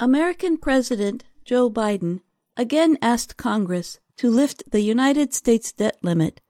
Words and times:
American 0.00 0.56
President 0.56 1.22
Joe 1.44 1.70
Biden 1.70 2.20
again 2.56 2.98
asked 3.00 3.36
Congress 3.36 4.00
to 4.16 4.28
lift 4.28 4.64
the 4.72 4.80
United 4.80 5.32
States 5.32 5.70
debt 5.70 5.96
limit 6.02 6.40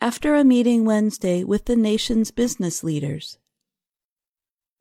after 0.00 0.34
a 0.34 0.42
meeting 0.42 0.84
Wednesday 0.84 1.44
with 1.44 1.66
the 1.66 1.76
nation's 1.76 2.32
business 2.32 2.82
leaders. 2.82 3.38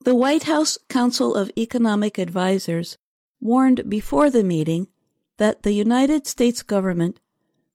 The 0.05 0.15
White 0.15 0.43
House 0.43 0.79
Council 0.89 1.35
of 1.35 1.51
Economic 1.55 2.17
Advisers 2.17 2.97
warned 3.39 3.87
before 3.87 4.31
the 4.31 4.43
meeting 4.43 4.87
that 5.37 5.61
the 5.61 5.73
United 5.73 6.25
States 6.25 6.63
government 6.63 7.19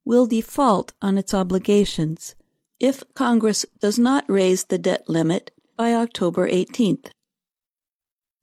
will 0.04 0.26
default 0.26 0.94
on 1.00 1.16
its 1.16 1.32
obligations 1.32 2.34
if 2.80 3.04
Congress 3.14 3.64
does 3.78 4.00
not 4.00 4.24
raise 4.28 4.64
the 4.64 4.78
debt 4.78 5.08
limit 5.08 5.52
by 5.76 5.94
October 5.94 6.48
18th. 6.50 7.12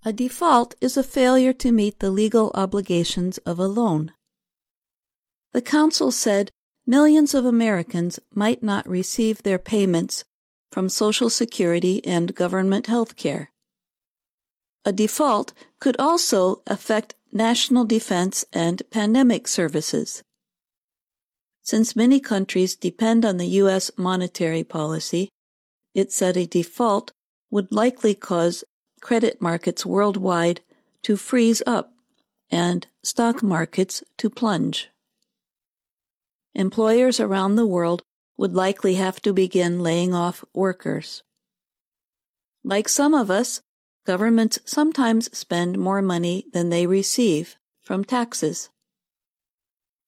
A 0.07 0.13
default 0.13 0.75
is 0.81 0.97
a 0.97 1.03
failure 1.03 1.51
to 1.53 1.71
meet 1.71 1.97
the 1.97 2.11
legal 2.11 2.51
obligations 2.53 3.39
of 3.39 3.57
a 3.57 3.65
loan. 3.65 4.11
The 5.51 5.63
Council 5.63 6.11
said 6.11 6.51
millions 6.85 7.33
of 7.33 7.43
Americans 7.43 8.19
might 8.31 8.61
not 8.61 8.87
receive 8.87 9.41
their 9.41 9.57
payments 9.57 10.23
from 10.71 10.89
Social 10.89 11.31
Security 11.31 12.05
and 12.05 12.35
government 12.35 12.85
health 12.85 13.15
care. 13.15 13.51
A 14.85 14.93
default 14.93 15.53
could 15.79 15.95
also 15.97 16.61
affect 16.67 17.15
national 17.31 17.85
defense 17.85 18.45
and 18.53 18.83
pandemic 18.91 19.47
services. 19.47 20.21
Since 21.63 21.95
many 21.95 22.19
countries 22.19 22.75
depend 22.75 23.25
on 23.25 23.37
the 23.37 23.47
U.S. 23.63 23.89
monetary 23.97 24.63
policy, 24.63 25.29
it 25.95 26.11
said 26.11 26.37
a 26.37 26.45
default 26.45 27.11
would 27.49 27.71
likely 27.71 28.13
cause 28.13 28.63
credit 29.01 29.41
markets 29.41 29.85
worldwide 29.85 30.61
to 31.03 31.17
freeze 31.17 31.61
up 31.65 31.93
and 32.49 32.87
stock 33.03 33.43
markets 33.43 34.03
to 34.17 34.29
plunge. 34.29 34.89
Employers 36.53 37.19
around 37.19 37.55
the 37.55 37.67
world 37.67 38.03
would 38.37 38.53
likely 38.53 38.95
have 38.95 39.21
to 39.21 39.33
begin 39.33 39.81
laying 39.81 40.13
off 40.13 40.43
workers. 40.53 41.23
Like 42.63 42.89
some 42.89 43.13
of 43.13 43.29
us, 43.29 43.61
governments 44.05 44.59
sometimes 44.65 45.35
spend 45.37 45.77
more 45.77 46.01
money 46.01 46.45
than 46.53 46.69
they 46.69 46.87
receive 46.87 47.57
from 47.81 48.03
taxes. 48.03 48.69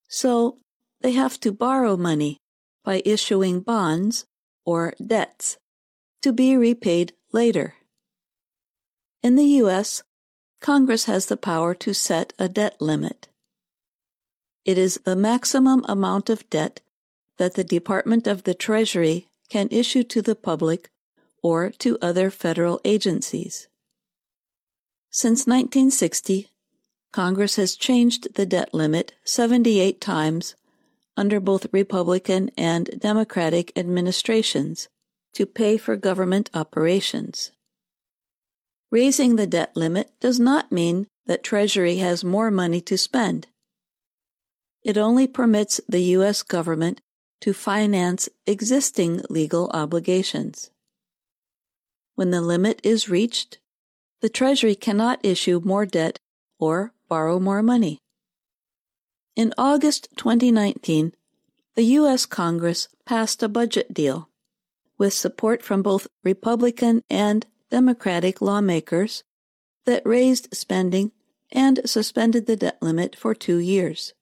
So 0.08 0.58
they 1.02 1.12
have 1.12 1.40
to 1.42 1.52
borrow 1.52 1.98
money 1.98 2.38
by 2.84 3.02
issuing 3.06 3.60
bonds 3.60 4.26
or 4.66 4.94
debts 5.06 5.58
to 6.22 6.34
be 6.34 6.58
repaid 6.58 7.14
later. 7.32 7.76
In 9.28 9.36
the 9.36 9.60
U.S., 9.64 10.04
Congress 10.62 11.04
has 11.04 11.26
the 11.26 11.36
power 11.36 11.76
to 11.76 11.94
set 11.94 12.32
a 12.40 12.48
debt 12.48 12.80
limit. 12.80 13.28
It 14.64 14.78
is 14.78 15.02
the 15.04 15.18
maximum 15.18 15.84
amount 15.90 16.30
of 16.30 16.50
debt 16.50 16.80
that 17.36 17.56
the 17.56 17.66
Department 17.66 18.26
of 18.26 18.44
the 18.44 18.54
Treasury 18.54 19.28
can 19.50 19.68
issue 19.70 20.04
to 20.04 20.22
the 20.22 20.34
public 20.34 20.92
or 21.44 21.72
to 21.72 21.98
other 22.02 22.30
federal 22.30 22.80
agencies. 22.86 23.68
Since 25.10 25.40
1960, 25.46 26.50
Congress 27.12 27.58
has 27.58 27.76
changed 27.76 28.36
the 28.36 28.46
debt 28.46 28.74
limit 28.74 29.14
78 29.26 30.00
times 30.00 30.56
under 31.18 31.42
both 31.42 31.74
Republican 31.74 32.50
and 32.58 32.98
Democratic 32.98 33.78
administrations 33.78 34.88
to 35.34 35.46
pay 35.46 35.76
for 35.76 35.98
government 35.98 36.50
operations. 36.54 37.52
Raising 38.90 39.36
the 39.36 39.48
debt 39.48 39.76
limit 39.76 40.12
does 40.20 40.40
not 40.40 40.72
mean 40.72 41.08
that 41.26 41.44
Treasury 41.44 41.98
has 41.98 42.24
more 42.24 42.50
money 42.50 42.80
to 42.82 42.98
spend. 42.98 43.48
It 44.84 44.98
only 44.98 45.28
permits 45.28 45.82
the 45.90 46.02
U.S. 46.16 46.42
government 46.42 47.02
to 47.42 47.54
finance 47.54 48.30
existing 48.46 49.22
legal 49.30 49.70
obligations. 49.74 50.72
When 52.16 52.32
the 52.32 52.42
limit 52.42 52.80
is 52.84 53.10
reached, 53.10 53.60
the 54.22 54.30
Treasury 54.30 54.74
cannot 54.74 55.24
issue 55.24 55.62
more 55.64 55.86
debt 55.86 56.20
or 56.58 56.94
borrow 57.10 57.40
more 57.40 57.62
money. 57.62 58.00
In 59.36 59.54
August 59.58 60.08
2019, 60.16 61.14
the 61.76 61.84
U.S. 61.84 62.26
Congress 62.26 62.88
passed 63.06 63.44
a 63.44 63.50
budget 63.50 63.94
deal 63.94 64.30
with 64.98 65.14
support 65.14 65.62
from 65.62 65.84
both 65.84 66.08
Republican 66.24 67.04
and 67.10 67.46
Democratic 67.70 68.42
lawmakers 68.42 69.24
that 69.86 70.06
raised 70.06 70.56
spending 70.56 71.12
and 71.52 71.80
suspended 71.86 72.46
the 72.46 72.56
debt 72.56 72.78
limit 72.82 73.16
for 73.16 73.34
two 73.34 73.58
years. 73.58 74.14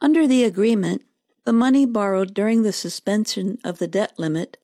Under 0.00 0.26
the 0.26 0.44
agreement, 0.44 1.02
the 1.44 1.52
money 1.52 1.86
borrowed 1.86 2.34
during 2.34 2.62
the 2.62 2.72
suspension 2.72 3.58
of 3.64 3.78
the 3.78 3.88
debt 3.88 4.18
limit 4.18 4.58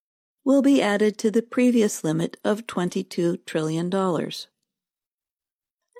will 0.44 0.62
be 0.62 0.80
added 0.80 1.18
to 1.18 1.30
the 1.30 1.42
previous 1.42 2.02
limit 2.02 2.36
of 2.44 2.66
$22 2.66 3.44
trillion. 3.44 3.92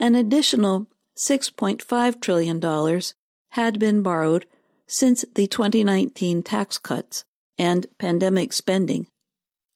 An 0.00 0.14
additional 0.14 0.86
$6.5 1.16 2.20
trillion 2.20 3.02
had 3.50 3.78
been 3.78 4.02
borrowed 4.02 4.46
since 4.86 5.24
the 5.34 5.46
2019 5.46 6.42
tax 6.42 6.78
cuts 6.78 7.24
and 7.58 7.86
pandemic 7.98 8.52
spending 8.52 9.06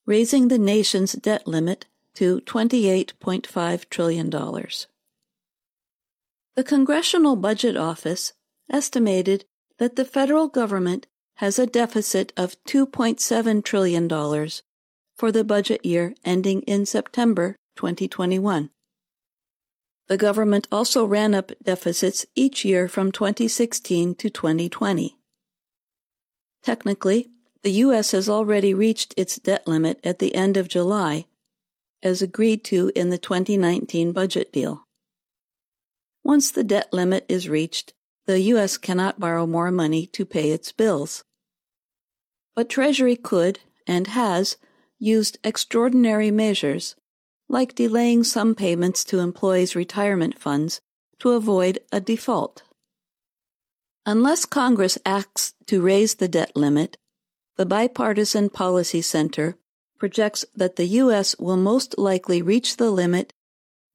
raising 0.07 0.49
the 0.49 0.59
nation's 0.59 1.13
debt 1.13 1.47
limit 1.47 1.87
to 2.15 2.41
$28.5 2.43 3.89
trillion. 3.89 4.31
The 6.55 6.65
Congressional 6.65 7.37
Budget 7.37 7.77
Office 7.77 8.33
estimated 8.71 9.45
that 9.79 9.97
the 9.97 10.05
federal 10.05 10.49
government 10.49 11.07
has 11.37 11.59
a 11.59 11.67
deficit 11.67 12.33
of 12.37 12.63
$2.7 12.65 13.65
trillion 13.65 14.09
for 15.17 15.33
the 15.33 15.45
budget 15.45 15.85
year 15.85 16.15
ending 16.25 16.63
in 16.63 16.85
September 16.87 17.57
2021. 17.77 18.71
The 20.09 20.17
government 20.17 20.69
also 20.71 21.05
ran 21.05 21.35
up 21.35 21.53
deficits 21.63 22.27
each 22.35 22.65
year 22.65 22.89
from 22.89 23.13
2016 23.13 24.15
to 24.17 24.29
2020. 24.29 25.17
Technically, 26.63 27.31
the 27.63 27.73
U.S. 27.73 28.11
has 28.11 28.29
already 28.29 28.75
reached 28.75 29.15
its 29.17 29.37
debt 29.37 29.67
limit 29.69 30.01
at 30.03 30.19
the 30.19 30.35
end 30.35 30.57
of 30.57 30.69
July, 30.69 31.27
as 32.03 32.21
agreed 32.21 32.65
to 32.65 32.91
in 32.97 33.11
the 33.11 33.19
2019 33.19 34.13
budget 34.13 34.53
deal. 34.53 34.87
Once 36.25 36.51
the 36.51 36.65
debt 36.65 36.93
limit 36.93 37.25
is 37.29 37.49
reached, 37.49 37.95
the 38.27 38.41
U.S. 38.41 38.79
cannot 38.79 39.21
borrow 39.21 39.47
more 39.47 39.71
money 39.71 40.07
to 40.07 40.25
pay 40.25 40.51
its 40.51 40.73
bills. 40.73 41.25
But 42.55 42.69
Treasury 42.69 43.17
could, 43.17 43.61
and 43.87 44.09
has, 44.09 44.57
used 44.99 45.39
extraordinary 45.43 46.31
measures, 46.31 46.97
like 47.49 47.75
delaying 47.75 48.25
some 48.25 48.55
payments 48.55 49.05
to 49.05 49.19
employees' 49.19 49.75
retirement 49.75 50.39
funds, 50.39 50.81
to 51.19 51.31
avoid 51.31 51.79
a 51.93 52.01
default. 52.01 52.63
Unless 54.05 54.47
Congress 54.47 54.99
acts 55.07 55.55
to 55.67 55.81
raise 55.81 56.17
the 56.17 56.29
debt 56.29 56.57
limit, 56.57 56.97
the 57.57 57.67
Bipartisan 57.67 58.49
Policy 58.51 59.03
Center 59.03 59.57
projects 59.99 60.45
that 60.55 60.77
the 60.77 60.87
U.S. 60.87 61.37
will 61.39 61.57
most 61.57 61.99
likely 61.99 62.43
reach 62.43 62.77
the 62.77 62.91
limit 62.91 63.33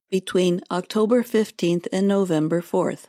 between 0.10 0.62
October 0.72 1.24
15th 1.24 1.88
and 1.92 2.08
November 2.08 2.62
4th. 2.62 3.08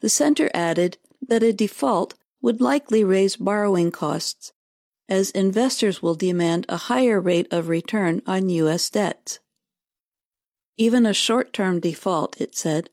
The 0.00 0.08
center 0.08 0.50
added 0.52 0.98
that 1.26 1.42
a 1.42 1.52
default 1.52 2.14
would 2.42 2.60
likely 2.60 3.02
raise 3.02 3.36
borrowing 3.36 3.90
costs, 3.90 4.52
as 5.08 5.30
investors 5.30 6.02
will 6.02 6.14
demand 6.14 6.66
a 6.68 6.76
higher 6.76 7.20
rate 7.20 7.50
of 7.50 7.68
return 7.68 8.20
on 8.26 8.50
U.S. 8.50 8.90
debts. 8.90 9.40
Even 10.76 11.06
a 11.06 11.14
short 11.14 11.54
term 11.54 11.80
default, 11.80 12.38
it 12.40 12.54
said, 12.54 12.90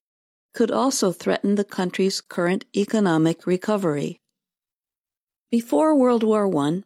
could 0.54 0.72
also 0.72 1.12
threaten 1.12 1.56
the 1.56 1.66
country's 1.66 2.22
current 2.22 2.64
economic 2.76 3.46
recovery. 3.46 4.22
Before 5.54 5.94
World 5.94 6.24
War 6.24 6.50
I, 6.66 6.82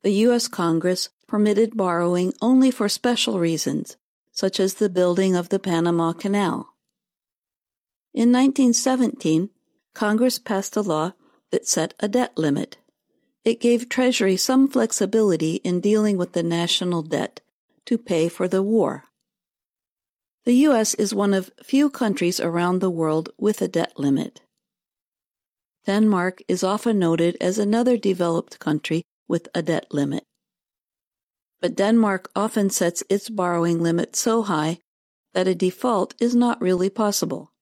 the 0.00 0.10
U.S. 0.24 0.48
Congress 0.48 1.10
permitted 1.26 1.76
borrowing 1.76 2.32
only 2.40 2.70
for 2.70 2.88
special 2.88 3.38
reasons, 3.38 3.98
such 4.32 4.58
as 4.58 4.72
the 4.72 4.88
building 4.88 5.36
of 5.36 5.50
the 5.50 5.58
Panama 5.58 6.14
Canal. 6.14 6.72
In 8.14 8.32
1917, 8.32 9.50
Congress 9.92 10.38
passed 10.38 10.76
a 10.76 10.80
law 10.80 11.12
that 11.50 11.68
set 11.68 11.92
a 12.00 12.08
debt 12.08 12.32
limit. 12.38 12.78
It 13.44 13.60
gave 13.60 13.90
Treasury 13.90 14.38
some 14.38 14.66
flexibility 14.66 15.56
in 15.56 15.80
dealing 15.80 16.16
with 16.16 16.32
the 16.32 16.42
national 16.42 17.02
debt 17.02 17.42
to 17.84 17.98
pay 17.98 18.30
for 18.30 18.48
the 18.48 18.62
war. 18.62 19.04
The 20.46 20.54
U.S. 20.70 20.94
is 20.94 21.14
one 21.14 21.34
of 21.34 21.52
few 21.62 21.90
countries 21.90 22.40
around 22.40 22.78
the 22.78 22.88
world 22.88 23.28
with 23.36 23.60
a 23.60 23.68
debt 23.68 23.92
limit. 23.98 24.40
Denmark 25.86 26.42
is 26.48 26.64
often 26.64 26.98
noted 26.98 27.36
as 27.40 27.58
another 27.58 27.96
developed 27.96 28.58
country 28.58 29.04
with 29.28 29.48
a 29.54 29.62
debt 29.62 29.86
limit. 29.92 30.24
But 31.60 31.76
Denmark 31.76 32.30
often 32.34 32.70
sets 32.70 33.04
its 33.08 33.30
borrowing 33.30 33.80
limit 33.80 34.16
so 34.16 34.42
high 34.42 34.80
that 35.32 35.46
a 35.46 35.54
default 35.54 36.14
is 36.20 36.34
not 36.34 36.60
really 36.60 36.90
possible. 36.90 37.52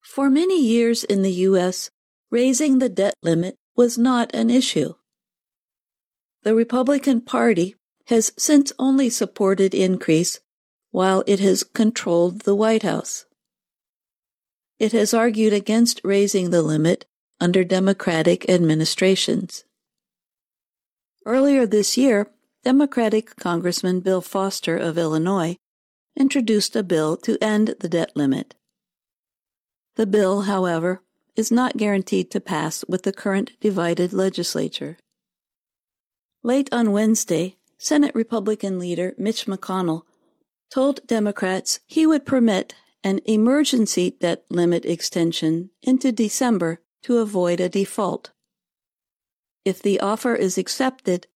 For 0.00 0.28
many 0.28 0.60
years 0.60 1.04
in 1.04 1.22
the 1.22 1.32
U.S., 1.48 1.90
raising 2.30 2.78
the 2.78 2.88
debt 2.88 3.14
limit 3.22 3.56
was 3.76 3.96
not 3.96 4.34
an 4.34 4.50
issue. 4.50 4.94
The 6.42 6.54
Republican 6.54 7.20
Party 7.20 7.74
has 8.06 8.32
since 8.36 8.72
only 8.78 9.08
supported 9.10 9.74
increase 9.74 10.40
while 10.90 11.24
it 11.26 11.40
has 11.40 11.62
controlled 11.62 12.42
the 12.42 12.54
White 12.54 12.82
House. 12.82 13.24
It 14.78 14.92
has 14.92 15.14
argued 15.14 15.52
against 15.52 16.00
raising 16.02 16.50
the 16.50 16.62
limit 16.62 17.06
under 17.40 17.64
Democratic 17.64 18.48
administrations. 18.48 19.64
Earlier 21.24 21.66
this 21.66 21.96
year, 21.96 22.28
Democratic 22.64 23.36
Congressman 23.36 24.00
Bill 24.00 24.20
Foster 24.20 24.76
of 24.76 24.98
Illinois 24.98 25.56
introduced 26.16 26.74
a 26.76 26.82
bill 26.82 27.16
to 27.18 27.38
end 27.42 27.76
the 27.80 27.88
debt 27.88 28.12
limit. 28.14 28.54
The 29.96 30.06
bill, 30.06 30.42
however, 30.42 31.02
is 31.36 31.50
not 31.50 31.76
guaranteed 31.76 32.30
to 32.30 32.40
pass 32.40 32.84
with 32.88 33.02
the 33.02 33.12
current 33.12 33.52
divided 33.60 34.12
legislature. 34.12 34.98
Late 36.42 36.68
on 36.72 36.92
Wednesday, 36.92 37.56
Senate 37.78 38.14
Republican 38.14 38.78
leader 38.78 39.14
Mitch 39.18 39.46
McConnell 39.46 40.02
told 40.72 41.06
Democrats 41.06 41.80
he 41.86 42.06
would 42.06 42.26
permit 42.26 42.74
an 43.04 43.20
emergency 43.26 44.16
debt 44.18 44.44
limit 44.48 44.86
extension 44.86 45.70
into 45.82 46.10
December 46.10 46.80
to 47.02 47.18
avoid 47.18 47.60
a 47.60 47.68
default. 47.68 48.30
If 49.64 49.82
the 49.82 50.00
offer 50.00 50.34
is 50.34 50.56
accepted, 50.56 51.26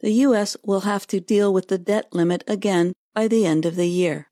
the 0.00 0.10
U.S. 0.10 0.56
will 0.64 0.80
have 0.80 1.06
to 1.06 1.20
deal 1.20 1.54
with 1.54 1.68
the 1.68 1.78
debt 1.78 2.12
limit 2.12 2.42
again 2.48 2.92
by 3.14 3.28
the 3.28 3.46
end 3.46 3.64
of 3.64 3.76
the 3.76 3.88
year. 3.88 4.30